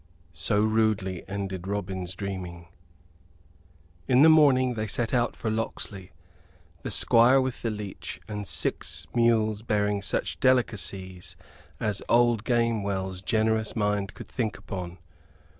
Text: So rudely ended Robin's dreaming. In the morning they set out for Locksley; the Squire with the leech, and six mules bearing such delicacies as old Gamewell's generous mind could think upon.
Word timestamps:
So 0.33 0.63
rudely 0.63 1.23
ended 1.29 1.67
Robin's 1.67 2.15
dreaming. 2.15 2.69
In 4.07 4.23
the 4.23 4.29
morning 4.29 4.73
they 4.73 4.87
set 4.87 5.13
out 5.13 5.35
for 5.35 5.51
Locksley; 5.51 6.11
the 6.81 6.89
Squire 6.89 7.39
with 7.39 7.61
the 7.61 7.69
leech, 7.69 8.19
and 8.27 8.47
six 8.47 9.05
mules 9.13 9.61
bearing 9.61 10.01
such 10.01 10.39
delicacies 10.39 11.35
as 11.79 12.01
old 12.09 12.45
Gamewell's 12.45 13.21
generous 13.21 13.75
mind 13.75 14.15
could 14.15 14.27
think 14.27 14.57
upon. 14.57 14.97